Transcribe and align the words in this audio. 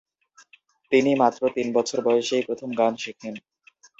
তিনি 0.91 1.11
মাত্র 1.15 1.41
তিন 1.55 1.67
বছর 1.77 1.99
বয়সেই 2.01 2.43
প্রথম 2.47 2.69
গান 2.79 2.93
শেখেন। 3.03 3.35